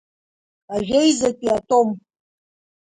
Ажәеизатәи 0.73 1.53
атом. 1.57 1.89